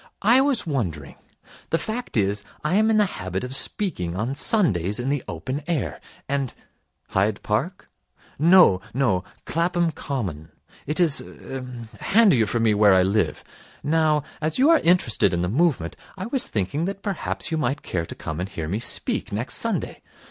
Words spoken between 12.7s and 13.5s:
where I live.